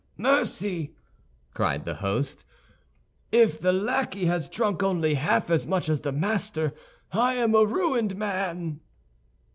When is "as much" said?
5.51-5.89